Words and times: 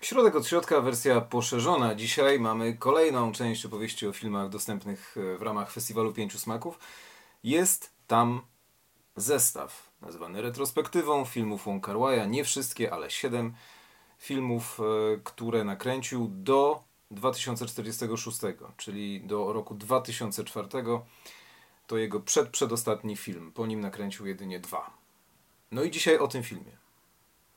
Środek 0.00 0.36
od 0.36 0.46
środka, 0.46 0.80
wersja 0.80 1.20
poszerzona. 1.20 1.94
Dzisiaj 1.94 2.40
mamy 2.40 2.74
kolejną 2.74 3.32
część 3.32 3.66
opowieści 3.66 4.06
o 4.06 4.12
filmach 4.12 4.48
dostępnych 4.48 5.16
e, 5.16 5.38
w 5.38 5.42
ramach 5.42 5.70
Festiwalu 5.70 6.12
Pięciu 6.12 6.38
Smaków. 6.38 6.78
Jest 7.44 7.92
tam 8.06 8.40
zestaw 9.16 9.90
nazwany 10.00 10.42
retrospektywą 10.42 11.24
filmów 11.24 11.64
Wong 11.64 11.84
Kar 11.84 11.96
Wai'a. 11.96 12.28
Nie 12.28 12.44
wszystkie, 12.44 12.92
ale 12.92 13.10
siedem 13.10 13.54
filmów, 14.18 14.80
e, 14.80 15.20
które 15.24 15.64
nakręcił 15.64 16.28
do 16.30 16.82
2046, 17.10 18.38
czyli 18.76 19.20
do 19.20 19.52
roku 19.52 19.74
2004. 19.74 20.68
To 21.86 21.96
jego 21.96 22.20
przedprzedostatni 22.20 23.16
film. 23.16 23.52
Po 23.52 23.66
nim 23.66 23.80
nakręcił 23.80 24.26
jedynie 24.26 24.60
dwa. 24.60 24.90
No 25.70 25.82
i 25.82 25.90
dzisiaj 25.90 26.18
o 26.18 26.28
tym 26.28 26.42
filmie. 26.42 26.72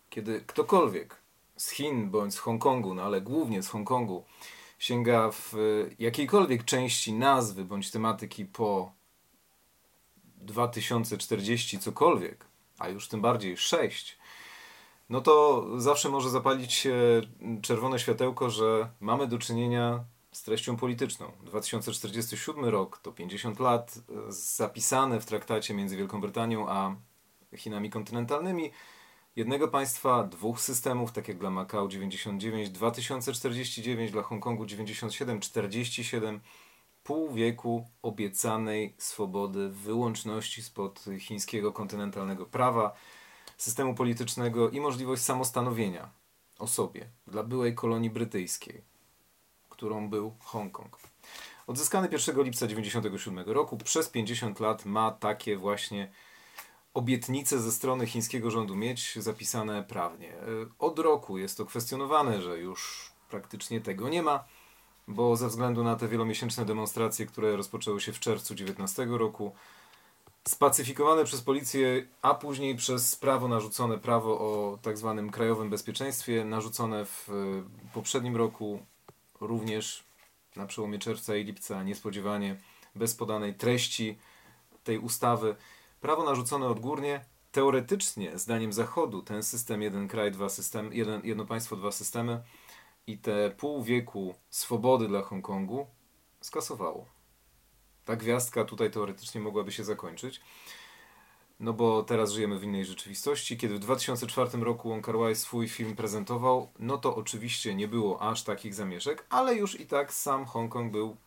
Kiedy 0.09 0.41
ktokolwiek 0.41 1.22
z 1.57 1.69
Chin 1.69 2.09
bądź 2.09 2.33
z 2.33 2.39
Hongkongu, 2.39 2.93
no 2.93 3.03
ale 3.03 3.21
głównie 3.21 3.63
z 3.63 3.69
Hongkongu, 3.69 4.25
sięga 4.79 5.31
w 5.31 5.53
jakiejkolwiek 5.99 6.65
części 6.65 7.13
nazwy 7.13 7.65
bądź 7.65 7.91
tematyki 7.91 8.45
po 8.45 8.91
2040 10.37 11.79
cokolwiek, 11.79 12.45
a 12.79 12.89
już 12.89 13.07
tym 13.07 13.21
bardziej 13.21 13.57
6, 13.57 14.17
no 15.09 15.21
to 15.21 15.65
zawsze 15.77 16.09
może 16.09 16.29
zapalić 16.29 16.73
się 16.73 17.21
czerwone 17.61 17.99
światełko, 17.99 18.49
że 18.49 18.89
mamy 18.99 19.27
do 19.27 19.37
czynienia 19.37 20.03
z 20.31 20.43
treścią 20.43 20.77
polityczną. 20.77 21.31
2047 21.43 22.65
rok 22.65 22.97
to 22.97 23.11
50 23.11 23.59
lat 23.59 23.99
zapisane 24.29 25.19
w 25.21 25.25
traktacie 25.25 25.73
między 25.73 25.97
Wielką 25.97 26.21
Brytanią 26.21 26.69
a 26.69 26.95
Chinami 27.55 27.89
kontynentalnymi 27.89 28.71
jednego 29.35 29.67
państwa, 29.67 30.23
dwóch 30.23 30.61
systemów, 30.61 31.11
tak 31.11 31.27
jak 31.27 31.37
dla 31.37 31.49
Macau 31.49 31.87
99, 31.87 32.69
2049, 32.69 34.11
dla 34.11 34.21
Hongkongu 34.21 34.65
97, 34.65 35.39
47, 35.39 36.39
pół 37.03 37.33
wieku 37.33 37.87
obiecanej 38.01 38.93
swobody, 38.97 39.69
wyłączności 39.69 40.63
spod 40.63 41.05
chińskiego 41.19 41.71
kontynentalnego 41.71 42.45
prawa, 42.45 42.95
systemu 43.57 43.95
politycznego 43.95 44.69
i 44.69 44.79
możliwość 44.79 45.21
samostanowienia 45.21 46.09
o 46.59 46.67
sobie 46.67 47.09
dla 47.27 47.43
byłej 47.43 47.75
kolonii 47.75 48.09
brytyjskiej, 48.09 48.81
którą 49.69 50.09
był 50.09 50.35
Hongkong. 50.39 50.97
Odzyskany 51.67 52.09
1 52.11 52.43
lipca 52.43 52.67
1997 52.67 53.53
roku 53.53 53.77
przez 53.77 54.09
50 54.09 54.59
lat 54.59 54.85
ma 54.85 55.11
takie 55.11 55.57
właśnie 55.57 56.11
obietnice 56.93 57.59
ze 57.59 57.71
strony 57.71 58.07
chińskiego 58.07 58.51
rządu 58.51 58.75
mieć 58.75 59.15
zapisane 59.15 59.83
prawnie. 59.83 60.33
E, 60.33 60.37
od 60.79 60.99
roku 60.99 61.37
jest 61.37 61.57
to 61.57 61.65
kwestionowane, 61.65 62.41
że 62.41 62.57
już 62.57 63.11
praktycznie 63.29 63.81
tego 63.81 64.09
nie 64.09 64.23
ma, 64.23 64.43
bo 65.07 65.35
ze 65.35 65.47
względu 65.47 65.83
na 65.83 65.95
te 65.95 66.07
wielomiesięczne 66.07 66.65
demonstracje, 66.65 67.25
które 67.25 67.55
rozpoczęły 67.55 68.01
się 68.01 68.13
w 68.13 68.19
czerwcu 68.19 68.53
2019 68.53 69.05
roku, 69.05 69.55
spacyfikowane 70.47 71.23
przez 71.23 71.41
policję, 71.41 72.07
a 72.21 72.33
później 72.33 72.75
przez 72.75 73.15
prawo 73.15 73.47
narzucone, 73.47 73.97
prawo 73.97 74.39
o 74.39 74.77
tak 74.81 74.97
zwanym 74.97 75.29
krajowym 75.29 75.69
bezpieczeństwie, 75.69 76.45
narzucone 76.45 77.05
w 77.05 77.29
e, 77.29 77.33
poprzednim 77.93 78.35
roku, 78.35 78.85
również 79.41 80.03
na 80.55 80.65
przełomie 80.65 80.99
czerwca 80.99 81.35
i 81.35 81.43
lipca, 81.43 81.83
niespodziewanie, 81.83 82.55
bez 82.95 83.15
podanej 83.15 83.53
treści 83.53 84.17
tej 84.83 84.99
ustawy, 84.99 85.55
Prawo 86.03 86.23
narzucone 86.23 86.67
odgórnie, 86.67 87.25
teoretycznie, 87.51 88.39
zdaniem 88.39 88.73
Zachodu, 88.73 89.21
ten 89.21 89.43
system 89.43 89.81
jeden 89.81 90.07
kraj, 90.07 90.31
dwa 90.31 90.49
systemy, 90.49 90.95
jeden, 90.95 91.21
jedno 91.23 91.45
państwo, 91.45 91.75
dwa 91.75 91.91
systemy 91.91 92.43
i 93.07 93.17
te 93.17 93.51
pół 93.51 93.83
wieku 93.83 94.35
swobody 94.49 95.07
dla 95.07 95.21
Hongkongu 95.21 95.87
skasowało. 96.41 97.05
Ta 98.05 98.15
gwiazdka 98.15 98.65
tutaj 98.65 98.91
teoretycznie 98.91 99.41
mogłaby 99.41 99.71
się 99.71 99.83
zakończyć. 99.83 100.41
No 101.59 101.73
bo 101.73 102.03
teraz 102.03 102.31
żyjemy 102.31 102.59
w 102.59 102.63
innej 102.63 102.85
rzeczywistości. 102.85 103.57
Kiedy 103.57 103.75
w 103.75 103.79
2004 103.79 104.57
roku 104.57 104.89
Wong 104.89 105.05
Kar 105.05 105.17
Wai 105.17 105.35
swój 105.35 105.69
film 105.69 105.95
prezentował, 105.95 106.71
no 106.79 106.97
to 106.97 107.15
oczywiście 107.15 107.75
nie 107.75 107.87
było 107.87 108.21
aż 108.21 108.43
takich 108.43 108.73
zamieszek, 108.73 109.25
ale 109.29 109.55
już 109.55 109.79
i 109.79 109.87
tak 109.87 110.13
sam 110.13 110.45
Hongkong 110.45 110.91
był 110.91 111.17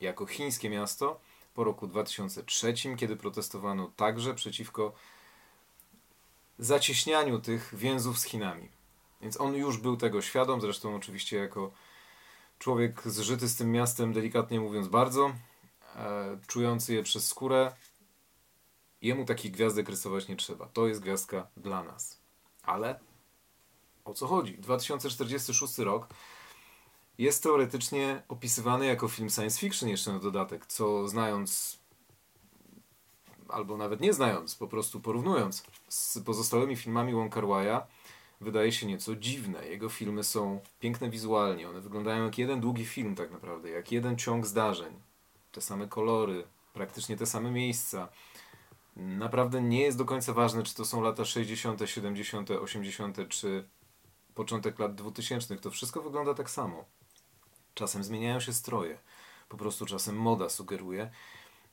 jako 0.00 0.26
chińskie 0.26 0.70
miasto 0.70 1.20
po 1.58 1.64
roku 1.64 1.86
2003, 1.86 2.74
kiedy 2.96 3.16
protestowano 3.16 3.92
także 3.96 4.34
przeciwko 4.34 4.92
zacieśnianiu 6.58 7.40
tych 7.40 7.74
więzów 7.74 8.18
z 8.18 8.24
Chinami. 8.24 8.68
Więc 9.20 9.40
on 9.40 9.54
już 9.54 9.78
był 9.78 9.96
tego 9.96 10.22
świadom, 10.22 10.60
zresztą 10.60 10.96
oczywiście 10.96 11.36
jako 11.36 11.72
człowiek 12.58 13.02
zżyty 13.06 13.48
z 13.48 13.56
tym 13.56 13.72
miastem, 13.72 14.12
delikatnie 14.12 14.60
mówiąc 14.60 14.88
bardzo, 14.88 15.32
e, 15.96 16.38
czujący 16.46 16.94
je 16.94 17.02
przez 17.02 17.28
skórę, 17.28 17.72
jemu 19.02 19.24
takich 19.24 19.52
gwiazdek 19.52 19.88
rysować 19.88 20.28
nie 20.28 20.36
trzeba. 20.36 20.66
To 20.66 20.86
jest 20.86 21.00
gwiazdka 21.00 21.46
dla 21.56 21.82
nas. 21.82 22.20
Ale 22.62 23.00
o 24.04 24.14
co 24.14 24.26
chodzi? 24.26 24.58
2046 24.58 25.78
rok 25.78 26.08
jest 27.18 27.42
teoretycznie 27.42 28.22
opisywany 28.28 28.86
jako 28.86 29.08
film 29.08 29.30
science 29.30 29.60
fiction 29.60 29.88
jeszcze 29.88 30.12
na 30.12 30.18
dodatek, 30.18 30.66
co 30.66 31.08
znając 31.08 31.78
albo 33.48 33.76
nawet 33.76 34.00
nie 34.00 34.12
znając, 34.12 34.54
po 34.54 34.68
prostu 34.68 35.00
porównując 35.00 35.64
z 35.88 36.18
pozostałymi 36.18 36.76
filmami 36.76 37.14
Wai'a, 37.14 37.80
wydaje 38.40 38.72
się 38.72 38.86
nieco 38.86 39.16
dziwne. 39.16 39.68
Jego 39.68 39.88
filmy 39.88 40.24
są 40.24 40.60
piękne 40.80 41.10
wizualnie, 41.10 41.68
one 41.68 41.80
wyglądają 41.80 42.24
jak 42.24 42.38
jeden 42.38 42.60
długi 42.60 42.86
film 42.86 43.14
tak 43.14 43.30
naprawdę, 43.30 43.70
jak 43.70 43.92
jeden 43.92 44.16
ciąg 44.16 44.46
zdarzeń. 44.46 45.00
Te 45.52 45.60
same 45.60 45.86
kolory, 45.86 46.44
praktycznie 46.72 47.16
te 47.16 47.26
same 47.26 47.50
miejsca. 47.50 48.08
Naprawdę 48.96 49.62
nie 49.62 49.80
jest 49.80 49.98
do 49.98 50.04
końca 50.04 50.32
ważne, 50.32 50.62
czy 50.62 50.74
to 50.74 50.84
są 50.84 51.02
lata 51.02 51.24
60., 51.24 51.80
70., 51.84 52.50
80., 52.50 53.28
czy 53.28 53.68
początek 54.34 54.78
lat 54.78 54.94
2000. 54.94 55.56
To 55.56 55.70
wszystko 55.70 56.02
wygląda 56.02 56.34
tak 56.34 56.50
samo. 56.50 56.84
Czasem 57.78 58.04
zmieniają 58.04 58.40
się 58.40 58.52
stroje. 58.52 58.98
Po 59.48 59.56
prostu 59.56 59.86
czasem 59.86 60.16
moda 60.16 60.48
sugeruje, 60.48 61.10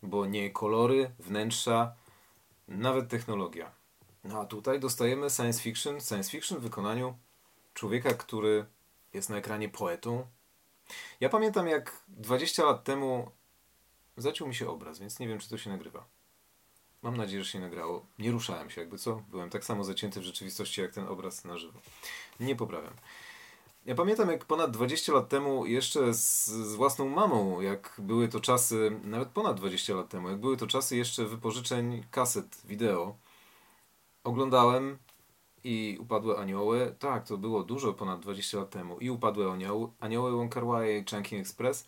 bo 0.04 0.26
nie 0.26 0.52
kolory, 0.52 1.12
wnętrza, 1.20 1.96
nawet 2.68 3.10
technologia. 3.10 3.72
No 4.24 4.42
a 4.42 4.46
tutaj 4.46 4.80
dostajemy 4.80 5.30
science 5.30 5.62
fiction, 5.62 6.02
science 6.02 6.32
fiction 6.32 6.60
w 6.60 6.62
wykonaniu 6.62 7.18
człowieka, 7.74 8.14
który 8.14 8.66
jest 9.14 9.30
na 9.30 9.38
ekranie 9.38 9.70
poetą. 9.70 10.28
Ja 11.20 11.30
pamiętam 11.30 11.68
jak 11.68 12.04
20 12.08 12.64
lat 12.64 12.84
temu 12.84 13.32
zaciął 14.18 14.48
mi 14.48 14.56
się 14.56 14.70
obraz, 14.70 15.00
więc 15.00 15.20
nie 15.20 15.28
wiem 15.28 15.40
czy 15.40 15.50
to 15.50 15.58
się 15.58 15.70
nagrywa. 15.70 16.06
Mam 17.02 17.18
nadzieję, 17.18 17.44
że 17.44 17.52
się 17.52 17.60
nagrało. 17.60 18.06
Nie 18.20 18.32
ruszałem 18.32 18.70
się, 18.70 18.82
jakby 18.82 18.98
co? 18.98 19.24
Byłem 19.30 19.50
tak 19.50 19.66
samo 19.66 19.84
zacięty 19.84 20.20
w 20.20 20.24
rzeczywistości 20.24 20.82
jak 20.82 20.92
ten 20.92 21.08
obraz 21.08 21.46
na 21.46 21.58
żywo. 21.58 21.80
Nie 22.40 22.56
poprawiam. 22.56 22.94
Ja 23.86 23.96
pamiętam, 23.96 24.30
jak 24.32 24.46
ponad 24.46 24.72
20 24.72 25.14
lat 25.14 25.30
temu, 25.30 25.66
jeszcze 25.66 26.14
z, 26.14 26.46
z, 26.46 26.76
własną 26.76 27.10
mamą, 27.10 27.62
jak 27.62 27.96
były 27.98 28.28
to 28.28 28.40
czasy, 28.40 29.00
nawet 29.04 29.30
ponad 29.30 29.58
20 29.58 29.96
lat 29.96 30.10
temu, 30.10 30.30
jak 30.30 30.40
były 30.40 30.58
to 30.58 30.68
czasy 30.68 30.98
jeszcze 30.98 31.26
wypożyczeń 31.26 32.04
kaset 32.12 32.62
wideo, 32.66 33.16
oglądałem 34.24 34.98
i 35.64 35.98
Upadłe 36.02 36.38
Anioły, 36.38 36.96
tak, 37.00 37.28
to 37.28 37.38
było 37.38 37.64
dużo 37.64 37.94
ponad 37.94 38.20
20 38.20 38.58
lat 38.58 38.70
temu, 38.70 39.00
i 39.00 39.10
Upadłe 39.10 39.52
Anioły, 39.52 39.88
Anioły 40.00 40.32
Wong 40.32 40.54
Kar 40.54 40.66
Wai, 40.66 41.06
Chunking 41.12 41.42
Express. 41.42 41.88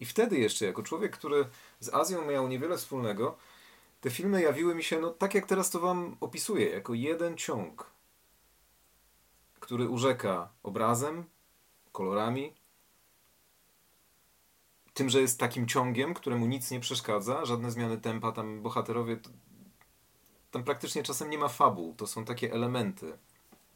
I 0.00 0.04
wtedy 0.04 0.38
jeszcze, 0.38 0.66
jako 0.66 0.82
człowiek, 0.82 1.16
który 1.16 1.44
z 1.80 1.94
Azją 1.94 2.26
miał 2.26 2.48
niewiele 2.48 2.76
wspólnego, 2.76 3.36
te 4.00 4.10
filmy 4.10 4.42
jawiły 4.42 4.74
mi 4.74 4.84
się, 4.84 5.00
no 5.00 5.10
tak 5.10 5.34
jak 5.34 5.46
teraz 5.46 5.70
to 5.70 5.80
wam 5.80 6.16
opisuję, 6.20 6.70
jako 6.70 6.94
jeden 6.94 7.36
ciąg 7.36 7.91
który 9.72 9.88
urzeka 9.88 10.48
obrazem, 10.62 11.24
kolorami, 11.92 12.54
tym, 14.94 15.10
że 15.10 15.20
jest 15.20 15.40
takim 15.40 15.68
ciągiem, 15.68 16.14
któremu 16.14 16.46
nic 16.46 16.70
nie 16.70 16.80
przeszkadza, 16.80 17.44
żadne 17.44 17.70
zmiany 17.70 17.98
tempa, 17.98 18.32
tam 18.32 18.62
bohaterowie, 18.62 19.16
tam 20.50 20.64
praktycznie 20.64 21.02
czasem 21.02 21.30
nie 21.30 21.38
ma 21.38 21.48
fabuł, 21.48 21.94
to 21.94 22.06
są 22.06 22.24
takie 22.24 22.52
elementy. 22.52 23.18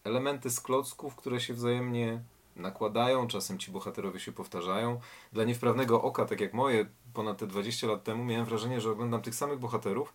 Elementy 0.04 0.50
z 0.50 0.60
klocków, 0.60 1.16
które 1.16 1.40
się 1.40 1.54
wzajemnie 1.54 2.22
nakładają, 2.56 3.26
czasem 3.26 3.58
ci 3.58 3.70
bohaterowie 3.70 4.20
się 4.20 4.32
powtarzają. 4.32 5.00
Dla 5.32 5.44
niewprawnego 5.44 6.02
oka, 6.02 6.24
tak 6.24 6.40
jak 6.40 6.54
moje, 6.54 6.86
ponad 7.14 7.38
te 7.38 7.46
20 7.46 7.86
lat 7.86 8.04
temu, 8.04 8.24
miałem 8.24 8.46
wrażenie, 8.46 8.80
że 8.80 8.90
oglądam 8.90 9.22
tych 9.22 9.34
samych 9.34 9.58
bohaterów, 9.58 10.14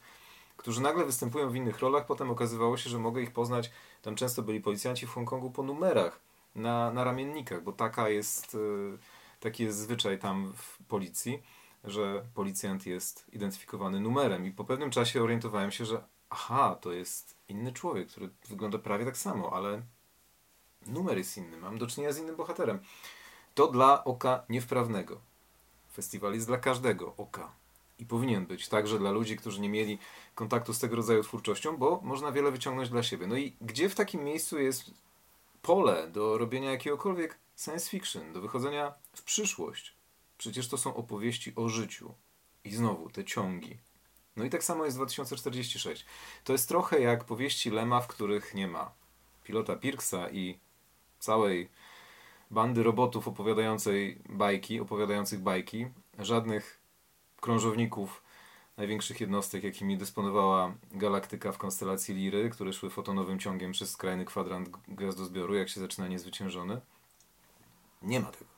którzy 0.61 0.81
nagle 0.81 1.05
występują 1.05 1.49
w 1.49 1.55
innych 1.55 1.79
rolach. 1.79 2.05
Potem 2.05 2.31
okazywało 2.31 2.77
się, 2.77 2.89
że 2.89 2.99
mogę 2.99 3.21
ich 3.21 3.31
poznać. 3.31 3.71
Tam 4.01 4.15
często 4.15 4.41
byli 4.41 4.61
policjanci 4.61 5.07
w 5.07 5.09
Hongkongu 5.09 5.51
po 5.51 5.63
numerach 5.63 6.19
na, 6.55 6.91
na 6.91 7.03
ramiennikach, 7.03 7.63
bo 7.63 7.71
taka 7.71 8.09
jest, 8.09 8.55
y, 8.55 8.97
taki 9.39 9.63
jest 9.63 9.77
zwyczaj 9.77 10.19
tam 10.19 10.53
w 10.55 10.77
policji, 10.83 11.43
że 11.83 12.25
policjant 12.33 12.85
jest 12.85 13.25
identyfikowany 13.33 13.99
numerem. 13.99 14.45
I 14.45 14.51
po 14.51 14.63
pewnym 14.63 14.91
czasie 14.91 15.23
orientowałem 15.23 15.71
się, 15.71 15.85
że 15.85 16.03
aha, 16.29 16.77
to 16.81 16.91
jest 16.91 17.35
inny 17.47 17.73
człowiek, 17.73 18.07
który 18.07 18.29
wygląda 18.49 18.77
prawie 18.77 19.05
tak 19.05 19.17
samo, 19.17 19.53
ale 19.53 19.81
Numer 20.85 21.17
jest 21.17 21.37
inny, 21.37 21.57
mam 21.57 21.77
do 21.77 21.87
czynienia 21.87 22.13
z 22.13 22.17
innym 22.17 22.35
bohaterem. 22.35 22.79
To 23.55 23.67
dla 23.67 24.03
oka 24.03 24.43
niewprawnego. 24.49 25.17
Festiwal 25.93 26.33
jest 26.33 26.47
dla 26.47 26.57
każdego 26.57 27.13
oka. 27.17 27.60
I 28.01 28.05
powinien 28.05 28.45
być 28.45 28.67
także 28.67 28.99
dla 28.99 29.11
ludzi, 29.11 29.37
którzy 29.37 29.61
nie 29.61 29.69
mieli 29.69 29.99
kontaktu 30.35 30.73
z 30.73 30.79
tego 30.79 30.95
rodzaju 30.95 31.23
twórczością, 31.23 31.77
bo 31.77 31.99
można 32.03 32.31
wiele 32.31 32.51
wyciągnąć 32.51 32.89
dla 32.89 33.03
siebie. 33.03 33.27
No 33.27 33.37
i 33.37 33.55
gdzie 33.61 33.89
w 33.89 33.95
takim 33.95 34.23
miejscu 34.23 34.59
jest 34.59 34.91
pole 35.61 36.07
do 36.07 36.37
robienia 36.37 36.71
jakiegokolwiek 36.71 37.39
science 37.57 37.89
fiction, 37.89 38.33
do 38.33 38.41
wychodzenia 38.41 38.93
w 39.13 39.23
przyszłość? 39.23 39.95
Przecież 40.37 40.67
to 40.67 40.77
są 40.77 40.95
opowieści 40.95 41.53
o 41.55 41.69
życiu. 41.69 42.13
I 42.63 42.71
znowu 42.71 43.09
te 43.09 43.23
ciągi. 43.23 43.77
No 44.35 44.43
i 44.43 44.49
tak 44.49 44.63
samo 44.63 44.85
jest 44.85 44.97
2046. 44.97 46.05
To 46.43 46.53
jest 46.53 46.67
trochę 46.67 47.01
jak 47.01 47.23
powieści 47.23 47.69
Lema, 47.69 48.01
w 48.01 48.07
których 48.07 48.53
nie 48.53 48.67
ma 48.67 48.91
pilota 49.43 49.75
Pirksa 49.75 50.29
i 50.29 50.59
całej 51.19 51.69
bandy 52.51 52.83
robotów 52.83 53.27
opowiadającej 53.27 54.21
bajki, 54.29 54.79
opowiadających 54.79 55.39
bajki, 55.39 55.87
żadnych 56.19 56.80
krążowników 57.41 58.23
największych 58.77 59.21
jednostek, 59.21 59.63
jakimi 59.63 59.97
dysponowała 59.97 60.75
galaktyka 60.91 61.51
w 61.51 61.57
konstelacji 61.57 62.15
Liry, 62.15 62.49
które 62.49 62.73
szły 62.73 62.89
fotonowym 62.89 63.39
ciągiem 63.39 63.71
przez 63.71 63.91
skrajny 63.91 64.25
kwadrant 64.25 64.69
gwiazdozbioru, 64.87 65.55
jak 65.55 65.69
się 65.69 65.79
zaczyna 65.79 66.07
niezwyciężony. 66.07 66.81
Nie 68.01 68.19
ma 68.19 68.31
tego. 68.31 68.51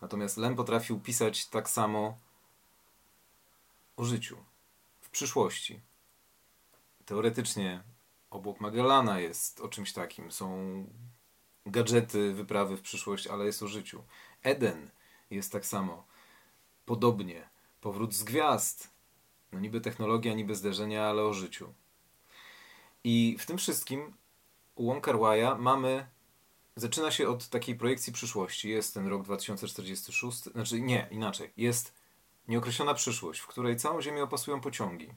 Natomiast 0.00 0.36
Lem 0.36 0.56
potrafił 0.56 1.00
pisać 1.00 1.46
tak 1.46 1.70
samo 1.70 2.18
o 3.96 4.04
życiu, 4.04 4.36
w 5.00 5.10
przyszłości. 5.10 5.80
Teoretycznie 7.06 7.82
obłok 8.30 8.60
Magellana 8.60 9.20
jest 9.20 9.60
o 9.60 9.68
czymś 9.68 9.92
takim. 9.92 10.32
Są 10.32 10.84
gadżety, 11.66 12.32
wyprawy 12.32 12.76
w 12.76 12.82
przyszłość, 12.82 13.26
ale 13.26 13.46
jest 13.46 13.62
o 13.62 13.68
życiu. 13.68 14.04
Eden 14.42 14.90
jest 15.30 15.52
tak 15.52 15.66
samo. 15.66 16.06
Podobnie. 16.84 17.55
Powrót 17.86 18.14
z 18.14 18.24
gwiazd. 18.24 18.90
No 19.52 19.60
niby 19.60 19.80
technologia, 19.80 20.34
niby 20.34 20.54
zderzenia, 20.54 21.06
ale 21.06 21.22
o 21.22 21.32
życiu. 21.32 21.74
I 23.04 23.36
w 23.40 23.46
tym 23.46 23.58
wszystkim 23.58 24.14
u 24.74 24.86
Wong 24.86 25.06
mamy 25.58 26.06
zaczyna 26.76 27.10
się 27.10 27.28
od 27.28 27.48
takiej 27.48 27.74
projekcji 27.74 28.12
przyszłości. 28.12 28.68
Jest 28.68 28.94
ten 28.94 29.06
rok 29.06 29.22
2046, 29.22 30.42
znaczy 30.42 30.80
nie, 30.80 31.08
inaczej. 31.10 31.52
Jest 31.56 31.92
nieokreślona 32.48 32.94
przyszłość, 32.94 33.40
w 33.40 33.46
której 33.46 33.76
całą 33.76 34.02
Ziemię 34.02 34.22
opasują 34.22 34.60
pociągi. 34.60 35.12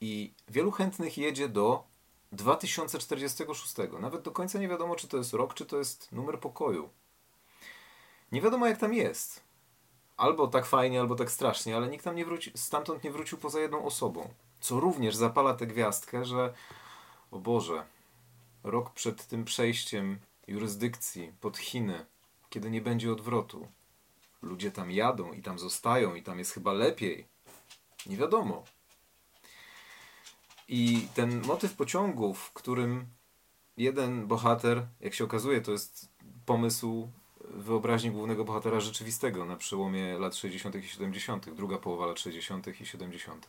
I 0.00 0.34
wielu 0.48 0.70
chętnych 0.70 1.18
jedzie 1.18 1.48
do 1.48 1.84
2046. 2.32 3.74
Nawet 4.00 4.22
do 4.22 4.30
końca 4.30 4.58
nie 4.58 4.68
wiadomo, 4.68 4.96
czy 4.96 5.08
to 5.08 5.16
jest 5.16 5.32
rok, 5.32 5.54
czy 5.54 5.66
to 5.66 5.78
jest 5.78 6.12
numer 6.12 6.40
pokoju. 6.40 6.90
Nie 8.32 8.40
wiadomo, 8.40 8.66
jak 8.66 8.78
tam 8.78 8.94
jest. 8.94 9.51
Albo 10.16 10.46
tak 10.46 10.66
fajnie, 10.66 11.00
albo 11.00 11.14
tak 11.14 11.30
strasznie, 11.30 11.76
ale 11.76 11.88
nikt 11.88 12.04
tam 12.04 12.16
nie 12.16 12.24
wróci, 12.24 12.52
stamtąd 12.54 13.04
nie 13.04 13.10
wrócił 13.10 13.38
poza 13.38 13.60
jedną 13.60 13.84
osobą. 13.84 14.28
Co 14.60 14.80
również 14.80 15.16
zapala 15.16 15.54
tę 15.54 15.66
gwiazdkę, 15.66 16.24
że 16.24 16.54
o 17.30 17.38
Boże, 17.38 17.84
rok 18.64 18.90
przed 18.90 19.26
tym 19.26 19.44
przejściem 19.44 20.18
jurysdykcji 20.46 21.32
pod 21.40 21.58
Chiny, 21.58 22.06
kiedy 22.50 22.70
nie 22.70 22.80
będzie 22.80 23.12
odwrotu. 23.12 23.68
Ludzie 24.42 24.70
tam 24.70 24.90
jadą 24.90 25.32
i 25.32 25.42
tam 25.42 25.58
zostają 25.58 26.14
i 26.14 26.22
tam 26.22 26.38
jest 26.38 26.52
chyba 26.52 26.72
lepiej. 26.72 27.26
Nie 28.06 28.16
wiadomo. 28.16 28.64
I 30.68 31.08
ten 31.14 31.46
motyw 31.46 31.74
pociągu, 31.74 32.34
w 32.34 32.52
którym 32.52 33.06
jeden 33.76 34.26
bohater, 34.26 34.86
jak 35.00 35.14
się 35.14 35.24
okazuje, 35.24 35.60
to 35.60 35.72
jest 35.72 36.08
pomysł 36.46 37.08
wyobraźni 37.52 38.10
głównego 38.10 38.44
bohatera 38.44 38.80
rzeczywistego 38.80 39.44
na 39.44 39.56
przełomie 39.56 40.18
lat 40.18 40.34
60. 40.36 40.74
i 40.74 40.88
70., 40.88 41.50
druga 41.50 41.78
połowa 41.78 42.06
lat 42.06 42.20
60. 42.20 42.80
i 42.80 42.86
70., 42.86 43.46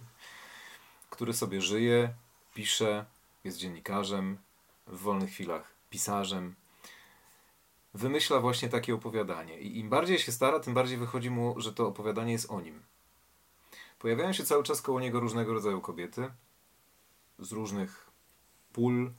który 1.10 1.34
sobie 1.34 1.62
żyje, 1.62 2.14
pisze, 2.54 3.06
jest 3.44 3.58
dziennikarzem, 3.58 4.38
w 4.88 5.00
wolnych 5.00 5.30
chwilach 5.30 5.74
pisarzem. 5.90 6.56
Wymyśla 7.94 8.40
właśnie 8.40 8.70
takie 8.70 8.96
opowiadanie. 8.96 9.60
I 9.60 9.80
im 9.80 9.90
bardziej 9.90 10.20
się 10.20 10.32
stara, 10.32 10.60
tym 10.60 10.74
bardziej 10.74 10.98
wychodzi 10.98 11.30
mu, 11.30 11.56
że 11.58 11.74
to 11.74 11.88
opowiadanie 11.88 12.32
jest 12.32 12.52
o 12.52 12.62
nim. 12.62 12.84
Pojawiają 14.00 14.34
się 14.34 14.44
cały 14.44 14.64
czas 14.64 14.82
koło 14.82 15.00
niego 15.00 15.20
różnego 15.20 15.54
rodzaju 15.54 15.82
kobiety, 15.82 16.32
z 17.40 17.52
różnych 17.52 18.10
pól, 18.74 19.12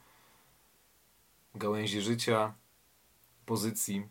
gałęzi 1.55 2.01
życia, 2.01 2.55
pozycji. 3.47 4.09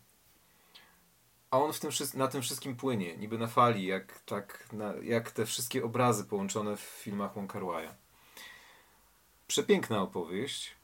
A 1.54 1.58
on 1.58 1.72
w 1.72 1.80
tym, 1.80 1.90
na 2.14 2.28
tym 2.28 2.42
wszystkim 2.42 2.76
płynie, 2.76 3.16
niby 3.16 3.38
na 3.38 3.46
fali, 3.46 3.86
jak, 3.86 4.20
tak, 4.20 4.68
na, 4.72 4.94
jak 5.02 5.30
te 5.30 5.46
wszystkie 5.46 5.84
obrazy 5.84 6.24
połączone 6.24 6.76
w 6.76 6.80
filmach 6.80 7.34
Wong 7.34 7.52
Przepiękna 9.46 10.02
opowieść 10.02 10.74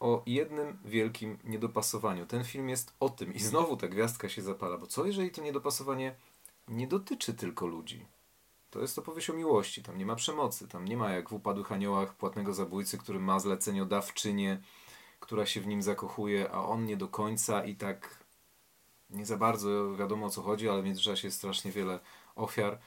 o 0.00 0.22
jednym 0.26 0.78
wielkim 0.84 1.38
niedopasowaniu. 1.44 2.26
Ten 2.26 2.44
film 2.44 2.68
jest 2.68 2.92
o 3.00 3.08
tym 3.08 3.34
i 3.34 3.40
znowu 3.40 3.76
ta 3.76 3.88
gwiazdka 3.88 4.28
się 4.28 4.42
zapala, 4.42 4.78
bo 4.78 4.86
co 4.86 5.06
jeżeli 5.06 5.30
to 5.30 5.42
niedopasowanie 5.42 6.14
nie 6.68 6.86
dotyczy 6.86 7.34
tylko 7.34 7.66
ludzi? 7.66 8.06
To 8.70 8.80
jest 8.80 8.98
opowieść 8.98 9.30
o 9.30 9.34
miłości. 9.34 9.82
Tam 9.82 9.98
nie 9.98 10.06
ma 10.06 10.14
przemocy. 10.14 10.68
Tam 10.68 10.84
nie 10.84 10.96
ma 10.96 11.10
jak 11.10 11.28
w 11.28 11.32
Upadłych 11.32 11.72
Aniołach 11.72 12.14
płatnego 12.14 12.54
zabójcy, 12.54 12.98
który 12.98 13.20
ma 13.20 13.40
zleceniodawczynię, 13.40 14.62
która 15.20 15.46
się 15.46 15.60
w 15.60 15.66
nim 15.66 15.82
zakochuje, 15.82 16.50
a 16.50 16.64
on 16.64 16.84
nie 16.84 16.96
do 16.96 17.08
końca 17.08 17.64
i 17.64 17.74
tak 17.74 18.27
nie 19.10 19.26
za 19.26 19.36
bardzo 19.36 19.96
wiadomo 19.96 20.26
o 20.26 20.30
co 20.30 20.42
chodzi, 20.42 20.68
ale 20.68 20.82
w 20.82 20.84
międzyczasie 20.84 21.28
jest 21.28 21.38
strasznie 21.38 21.72
wiele 21.72 22.00
ofiar. 22.36 22.78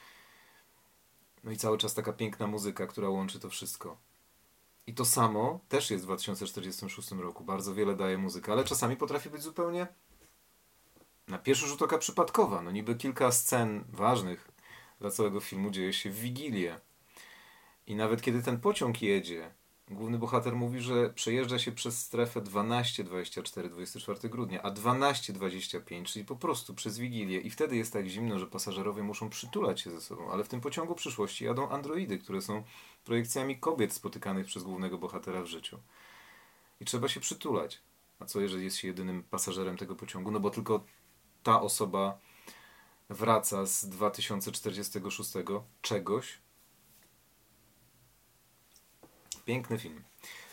No 1.44 1.50
i 1.50 1.56
cały 1.56 1.78
czas 1.78 1.94
taka 1.94 2.12
piękna 2.12 2.46
muzyka, 2.46 2.86
która 2.86 3.08
łączy 3.08 3.40
to 3.40 3.50
wszystko. 3.50 3.96
I 4.86 4.94
to 4.94 5.04
samo 5.04 5.60
też 5.68 5.90
jest 5.90 6.04
w 6.04 6.06
2046 6.06 7.10
roku. 7.12 7.44
Bardzo 7.44 7.74
wiele 7.74 7.96
daje 7.96 8.18
muzyka, 8.18 8.52
ale 8.52 8.64
czasami 8.64 8.96
potrafi 8.96 9.30
być 9.30 9.42
zupełnie 9.42 9.86
na 11.28 11.38
pierwszy 11.38 11.66
rzut 11.66 11.82
oka 11.82 11.98
przypadkowa. 11.98 12.62
No 12.62 12.70
niby 12.70 12.94
kilka 12.94 13.32
scen 13.32 13.84
ważnych 13.88 14.48
dla 15.00 15.10
całego 15.10 15.40
filmu 15.40 15.70
dzieje 15.70 15.92
się 15.92 16.10
w 16.10 16.20
Wigilię. 16.20 16.80
I 17.86 17.96
nawet 17.96 18.22
kiedy 18.22 18.42
ten 18.42 18.60
pociąg 18.60 19.02
jedzie, 19.02 19.54
główny 19.94 20.18
bohater 20.18 20.56
mówi, 20.56 20.80
że 20.80 21.10
przejeżdża 21.10 21.58
się 21.58 21.72
przez 21.72 21.98
strefę 21.98 22.40
12, 22.40 23.04
24, 23.04 23.68
24 23.68 24.28
grudnia, 24.28 24.62
a 24.62 24.70
12, 24.70 25.32
25, 25.32 26.12
czyli 26.12 26.24
po 26.24 26.36
prostu 26.36 26.74
przez 26.74 26.98
Wigilię. 26.98 27.40
I 27.40 27.50
wtedy 27.50 27.76
jest 27.76 27.92
tak 27.92 28.06
zimno, 28.06 28.38
że 28.38 28.46
pasażerowie 28.46 29.02
muszą 29.02 29.30
przytulać 29.30 29.80
się 29.80 29.90
ze 29.90 30.00
sobą. 30.00 30.30
Ale 30.30 30.44
w 30.44 30.48
tym 30.48 30.60
pociągu 30.60 30.94
przyszłości 30.94 31.44
jadą 31.44 31.68
androidy, 31.68 32.18
które 32.18 32.42
są 32.42 32.62
projekcjami 33.04 33.58
kobiet 33.58 33.92
spotykanych 33.92 34.46
przez 34.46 34.62
głównego 34.62 34.98
bohatera 34.98 35.42
w 35.42 35.46
życiu. 35.46 35.78
I 36.80 36.84
trzeba 36.84 37.08
się 37.08 37.20
przytulać. 37.20 37.80
A 38.18 38.24
co 38.24 38.40
jeżeli 38.40 38.64
jest 38.64 38.76
się 38.76 38.88
jedynym 38.88 39.22
pasażerem 39.22 39.76
tego 39.76 39.96
pociągu? 39.96 40.30
No 40.30 40.40
bo 40.40 40.50
tylko 40.50 40.84
ta 41.42 41.62
osoba 41.62 42.18
wraca 43.10 43.66
z 43.66 43.88
2046 43.88 45.30
czegoś. 45.82 46.41
Piękny 49.44 49.78
film. 49.78 50.04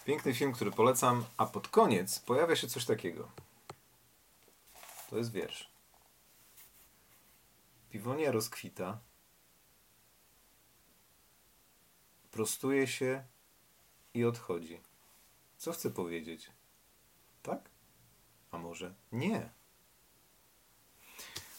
Piękny 0.05 0.33
film, 0.33 0.53
który 0.53 0.71
polecam, 0.71 1.25
a 1.37 1.45
pod 1.45 1.67
koniec 1.67 2.19
pojawia 2.19 2.55
się 2.55 2.67
coś 2.67 2.85
takiego. 2.85 3.31
To 5.09 5.17
jest 5.17 5.31
wiersz. 5.31 5.69
Piwonia 7.89 8.31
rozkwita, 8.31 8.99
prostuje 12.31 12.87
się 12.87 13.23
i 14.13 14.25
odchodzi. 14.25 14.81
Co 15.57 15.71
chcę 15.71 15.91
powiedzieć? 15.91 16.51
Tak? 17.43 17.69
A 18.51 18.57
może 18.57 18.93
nie? 19.11 19.49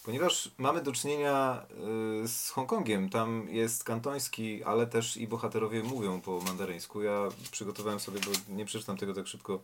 Ponieważ 0.05 0.51
mamy 0.59 0.83
do 0.83 0.93
czynienia 0.93 1.67
y, 2.25 2.29
z 2.29 2.51
Hongkongiem, 2.51 3.11
tam 3.11 3.49
jest 3.49 3.85
kantoński, 3.85 4.65
ale 4.65 4.87
też 4.87 5.17
i 5.17 5.29
bohaterowie 5.29 5.83
mówią 5.83 6.21
po 6.21 6.41
mandaryńsku. 6.41 7.03
Ja 7.03 7.29
przygotowałem 7.51 8.01
sobie, 8.01 8.21
bo 8.21 8.55
nie 8.55 8.65
przeczytam 8.65 8.97
tego 8.97 9.15
tak 9.15 9.27
szybko 9.27 9.61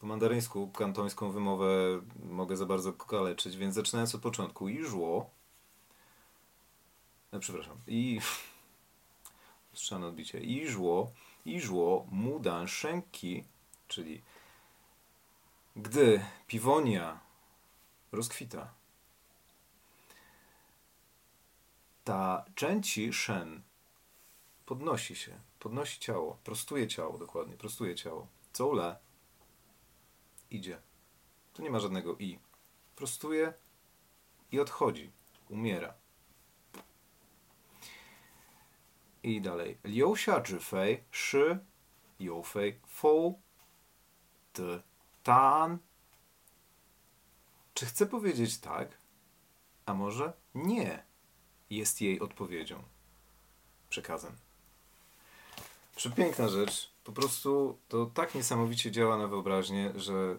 po 0.00 0.06
mandaryńsku, 0.06 0.68
kantońską 0.68 1.30
wymowę. 1.30 2.00
Mogę 2.30 2.56
za 2.56 2.66
bardzo 2.66 2.92
kaleczyć, 2.92 3.56
więc 3.56 3.74
zaczynając 3.74 4.14
od 4.14 4.20
początku. 4.20 4.68
I 4.68 4.84
żło, 4.84 5.30
no, 7.32 7.40
przepraszam, 7.40 7.76
i 7.86 8.20
strzane 9.74 10.06
odbicie, 10.06 10.40
i 10.40 10.68
żło, 10.68 11.12
i 11.44 11.60
żło 11.60 12.06
mudan 12.10 12.68
szenki, 12.68 13.44
czyli 13.88 14.22
gdy 15.76 16.24
piwonia 16.46 17.20
rozkwita, 18.12 18.81
ta 22.04 22.44
częci 22.54 23.12
shen 23.12 23.62
podnosi 24.66 25.16
się, 25.16 25.40
podnosi 25.58 26.00
ciało, 26.00 26.38
prostuje 26.44 26.88
ciało, 26.88 27.18
dokładnie, 27.18 27.56
prostuje 27.56 27.94
ciało. 27.94 28.26
Coule 28.52 28.98
idzie. 30.50 30.82
Tu 31.52 31.62
nie 31.62 31.70
ma 31.70 31.80
żadnego 31.80 32.16
i. 32.18 32.38
Prostuje 32.96 33.54
i 34.52 34.60
odchodzi, 34.60 35.12
umiera. 35.48 35.94
I 39.22 39.40
dalej. 39.40 39.78
Liu 39.84 40.12
xia 40.12 40.42
zhi 40.44 40.58
fei, 40.58 41.04
shi, 41.10 41.58
you 42.18 42.42
fei, 42.42 42.80
fou, 42.86 43.40
ty, 44.52 44.82
tan. 45.22 45.78
Czy 47.74 47.86
chcę 47.86 48.06
powiedzieć 48.06 48.58
tak? 48.58 48.98
A 49.86 49.94
może 49.94 50.32
nie? 50.54 51.11
Jest 51.76 52.00
jej 52.00 52.20
odpowiedzią, 52.20 52.82
przekazem. 53.90 54.32
Przepiękna 55.96 56.48
rzecz. 56.48 56.90
Po 57.04 57.12
prostu 57.12 57.78
to 57.88 58.06
tak 58.06 58.34
niesamowicie 58.34 58.90
działa 58.90 59.18
na 59.18 59.26
wyobraźnię, 59.26 59.92
że 59.96 60.38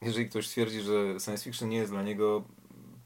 jeżeli 0.00 0.28
ktoś 0.28 0.48
twierdzi, 0.48 0.80
że 0.80 1.20
science 1.20 1.44
fiction 1.44 1.68
nie 1.68 1.76
jest 1.76 1.92
dla 1.92 2.02
niego, 2.02 2.44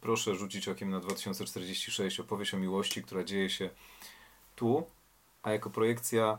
proszę 0.01 0.35
rzucić 0.35 0.69
okiem 0.69 0.91
na 0.91 1.01
2046, 1.01 2.21
opowieść 2.21 2.55
o 2.55 2.57
miłości, 2.57 3.03
która 3.03 3.25
dzieje 3.25 3.51
się 3.51 3.71
tu, 4.57 4.87
a 5.43 5.53
jako 5.53 5.71
projekcja 5.71 6.39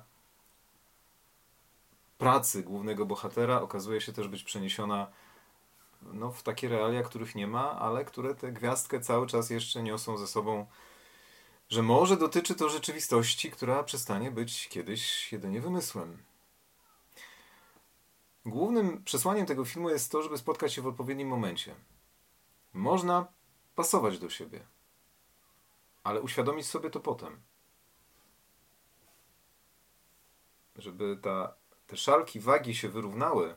pracy 2.17 2.63
głównego 2.63 3.05
bohatera 3.05 3.61
okazuje 3.61 4.01
się 4.01 4.13
też 4.13 4.27
być 4.27 4.43
przeniesiona 4.43 5.07
no, 6.01 6.31
w 6.31 6.43
takie 6.43 6.69
realia, 6.69 7.03
których 7.03 7.35
nie 7.35 7.47
ma, 7.47 7.79
ale 7.79 8.05
które 8.05 8.35
tę 8.35 8.51
gwiazdkę 8.51 8.99
cały 8.99 9.27
czas 9.27 9.49
jeszcze 9.49 9.83
niosą 9.83 10.17
ze 10.17 10.27
sobą, 10.27 10.65
że 11.69 11.83
może 11.83 12.17
dotyczy 12.17 12.55
to 12.55 12.69
rzeczywistości, 12.69 13.51
która 13.51 13.83
przestanie 13.83 14.31
być 14.31 14.67
kiedyś 14.67 15.31
jedynie 15.31 15.61
wymysłem. 15.61 16.17
Głównym 18.45 19.03
przesłaniem 19.03 19.45
tego 19.45 19.65
filmu 19.65 19.89
jest 19.89 20.11
to, 20.11 20.23
żeby 20.23 20.37
spotkać 20.37 20.73
się 20.73 20.81
w 20.81 20.87
odpowiednim 20.87 21.27
momencie. 21.27 21.75
Można 22.73 23.27
pasować 23.75 24.19
do 24.19 24.29
siebie, 24.29 24.65
ale 26.03 26.21
uświadomić 26.21 26.65
sobie 26.65 26.89
to 26.89 26.99
potem. 26.99 27.41
Żeby 30.75 31.17
ta, 31.21 31.53
te 31.87 31.97
szalki 31.97 32.39
wagi 32.39 32.75
się 32.75 32.89
wyrównały, 32.89 33.55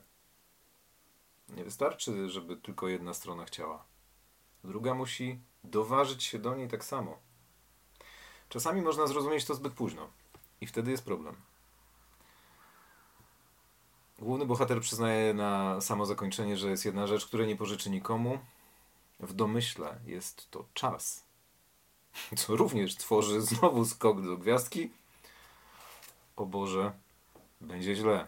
nie 1.56 1.64
wystarczy, 1.64 2.28
żeby 2.28 2.56
tylko 2.56 2.88
jedna 2.88 3.14
strona 3.14 3.44
chciała. 3.44 3.84
Druga 4.64 4.94
musi 4.94 5.40
doważyć 5.64 6.24
się 6.24 6.38
do 6.38 6.54
niej 6.54 6.68
tak 6.68 6.84
samo. 6.84 7.18
Czasami 8.48 8.82
można 8.82 9.06
zrozumieć 9.06 9.44
to 9.44 9.54
zbyt 9.54 9.72
późno 9.72 10.10
i 10.60 10.66
wtedy 10.66 10.90
jest 10.90 11.04
problem. 11.04 11.36
Główny 14.18 14.46
bohater 14.46 14.80
przyznaje 14.80 15.34
na 15.34 15.80
samo 15.80 16.06
zakończenie, 16.06 16.56
że 16.56 16.70
jest 16.70 16.84
jedna 16.84 17.06
rzecz, 17.06 17.26
której 17.26 17.46
nie 17.46 17.56
pożyczy 17.56 17.90
nikomu. 17.90 18.38
W 19.20 19.32
domyśle 19.32 19.98
jest 20.06 20.50
to 20.50 20.64
czas. 20.74 21.24
Co 22.36 22.56
również 22.56 22.96
tworzy 22.96 23.40
znowu 23.40 23.84
skok 23.84 24.22
do 24.22 24.36
gwiazdki. 24.36 24.90
O 26.36 26.46
Boże, 26.46 26.92
będzie 27.60 27.94
źle. 27.96 28.26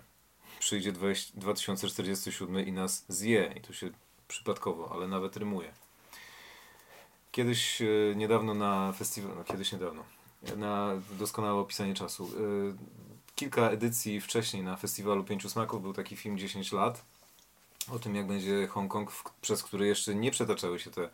Przyjdzie 0.62 0.92
2047 1.34 2.66
i 2.66 2.72
nas 2.72 3.04
zje. 3.08 3.52
I 3.56 3.60
to 3.60 3.72
się 3.72 3.90
przypadkowo, 4.28 4.92
ale 4.92 5.08
nawet 5.08 5.36
rymuje. 5.36 5.72
Kiedyś, 7.32 7.82
e, 7.82 7.86
niedawno 8.16 8.54
na 8.54 8.92
festiwalu, 8.92 9.34
no 9.34 9.44
kiedyś 9.44 9.72
niedawno, 9.72 10.04
na 10.56 10.90
doskonałe 11.18 11.60
opisanie 11.60 11.94
czasu. 11.94 12.24
E, 12.24 12.28
kilka 13.34 13.70
edycji 13.70 14.20
wcześniej 14.20 14.62
na 14.62 14.76
Festiwalu 14.76 15.24
Pięciu 15.24 15.50
Smaków 15.50 15.82
był 15.82 15.92
taki 15.92 16.16
film 16.16 16.38
10 16.38 16.72
lat 16.72 17.04
o 17.92 17.98
tym, 17.98 18.14
jak 18.14 18.26
będzie 18.26 18.66
Hongkong, 18.66 19.12
przez 19.40 19.62
który 19.62 19.86
jeszcze 19.86 20.14
nie 20.14 20.30
przetaczały 20.30 20.78
się 20.78 20.90
te 20.90 21.02
e, 21.02 21.10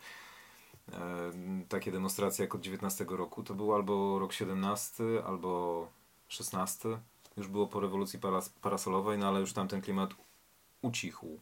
takie 1.69 1.91
demonstracje 1.91 2.45
jak 2.45 2.55
od 2.55 2.61
19 2.61 3.05
roku. 3.09 3.43
To 3.43 3.53
był 3.53 3.75
albo 3.75 4.19
rok 4.19 4.33
17, 4.33 5.03
albo 5.25 5.87
16. 6.27 6.99
Już 7.39 7.47
było 7.47 7.67
po 7.67 7.79
rewolucji 7.79 8.19
paras 8.19 8.49
parasolowej, 8.49 9.17
no 9.17 9.27
ale 9.27 9.39
już 9.39 9.53
tam 9.53 9.67
ten 9.67 9.81
klimat 9.81 10.09
ucichł. 10.81 11.39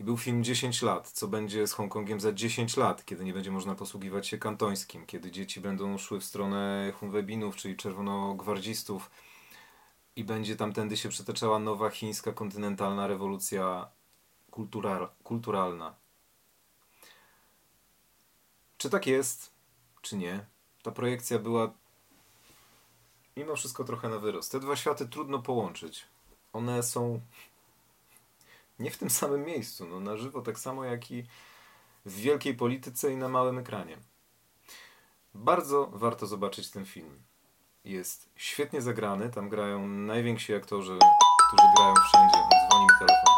I 0.00 0.04
był 0.04 0.16
film 0.16 0.44
10 0.44 0.82
lat. 0.82 1.10
Co 1.10 1.28
będzie 1.28 1.66
z 1.66 1.72
Hongkongiem 1.72 2.20
za 2.20 2.32
10 2.32 2.76
lat, 2.76 3.04
kiedy 3.04 3.24
nie 3.24 3.32
będzie 3.32 3.50
można 3.50 3.74
posługiwać 3.74 4.26
się 4.26 4.38
kantońskim, 4.38 5.06
kiedy 5.06 5.30
dzieci 5.30 5.60
będą 5.60 5.98
szły 5.98 6.20
w 6.20 6.24
stronę 6.24 6.92
Hunwebinów, 7.00 7.56
czyli 7.56 7.76
czerwonogwardzistów 7.76 9.10
i 10.16 10.24
będzie 10.24 10.56
tamtędy 10.56 10.96
się 10.96 11.08
przetaczała 11.08 11.58
nowa 11.58 11.90
chińska 11.90 12.32
kontynentalna 12.32 13.06
rewolucja 13.06 13.88
kultural, 14.50 15.08
kulturalna. 15.22 15.94
Czy 18.78 18.90
tak 18.90 19.06
jest, 19.06 19.52
czy 20.02 20.16
nie? 20.16 20.46
Ta 20.82 20.90
projekcja 20.90 21.38
była 21.38 21.72
mimo 23.36 23.56
wszystko 23.56 23.84
trochę 23.84 24.08
na 24.08 24.18
wyrost. 24.18 24.52
Te 24.52 24.60
dwa 24.60 24.76
światy 24.76 25.06
trudno 25.06 25.38
połączyć. 25.38 26.04
One 26.52 26.82
są 26.82 27.20
nie 28.78 28.90
w 28.90 28.98
tym 28.98 29.10
samym 29.10 29.44
miejscu, 29.44 29.86
no 29.86 30.00
na 30.00 30.16
żywo 30.16 30.42
tak 30.42 30.58
samo 30.58 30.84
jak 30.84 31.10
i 31.10 31.24
w 32.06 32.16
wielkiej 32.16 32.54
polityce 32.54 33.12
i 33.12 33.16
na 33.16 33.28
małym 33.28 33.58
ekranie. 33.58 33.98
Bardzo 35.34 35.86
warto 35.92 36.26
zobaczyć 36.26 36.70
ten 36.70 36.86
film. 36.86 37.22
Jest 37.84 38.28
świetnie 38.36 38.82
zagrany, 38.82 39.30
tam 39.30 39.48
grają 39.48 39.86
najwięksi 39.86 40.54
aktorzy, 40.54 40.98
którzy 41.48 41.68
grają 41.76 41.94
wszędzie. 41.94 42.38
Dzwoni 42.68 42.84
mi 42.84 42.98
telefon. 42.98 43.34